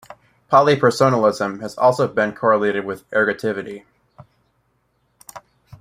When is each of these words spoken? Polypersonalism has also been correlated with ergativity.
Polypersonalism 0.51 1.61
has 1.61 1.77
also 1.77 2.07
been 2.07 2.33
correlated 2.33 2.85
with 2.85 3.07
ergativity. 3.11 3.83